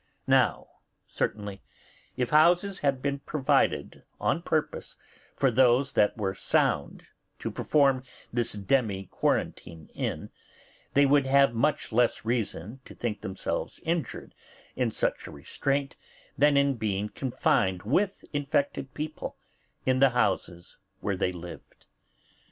[0.25, 0.65] Now,
[1.07, 1.61] certainly,
[2.17, 4.97] if houses had been provided on purpose
[5.35, 7.05] for those that were sound
[7.37, 8.01] to perform
[8.33, 10.31] this demi quarantine in,
[10.95, 14.33] they would have much less reason to think themselves injured
[14.75, 15.95] in such a restraint
[16.35, 19.35] than in being confined with infected people
[19.85, 21.85] in the houses where they lived.